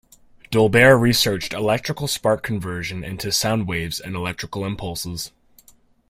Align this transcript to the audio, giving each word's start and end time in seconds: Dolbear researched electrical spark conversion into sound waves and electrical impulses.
Dolbear 0.51 0.99
researched 0.99 1.53
electrical 1.53 2.07
spark 2.07 2.41
conversion 2.41 3.03
into 3.03 3.31
sound 3.31 3.67
waves 3.67 3.99
and 3.99 4.15
electrical 4.15 4.65
impulses. 4.65 5.31